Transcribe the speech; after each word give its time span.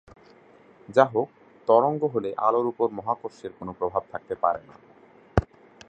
যাহোক, 0.89 1.27
তরঙ্গ 1.67 2.01
হলে 2.05 2.29
আলোর 2.37 2.65
উপর 2.67 2.87
মহাকর্ষের 2.89 3.51
কোন 3.59 3.67
প্রভাব 3.71 4.03
থাকতে 4.11 4.35
পারেনা। 4.35 4.75